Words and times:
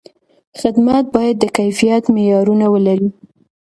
خدمت 0.59 1.05
باید 1.15 1.35
د 1.39 1.45
کیفیت 1.57 2.03
معیارونه 2.15 2.65
ولري. 2.73 3.09